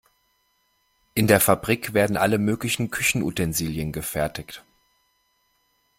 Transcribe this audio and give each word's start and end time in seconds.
In 1.13 1.27
der 1.27 1.39
Fabrik 1.39 1.93
werden 1.93 2.17
alle 2.17 2.39
möglichen 2.39 2.89
Küchenutensilien 2.89 3.91
gefertigt. 3.91 4.65